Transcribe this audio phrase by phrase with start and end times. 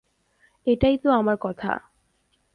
[0.67, 1.71] এটাই তো আমার কথা।